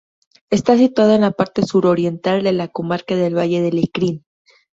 [0.49, 4.25] Está situada en la parte suroriental de la comarca del Valle de Lecrín.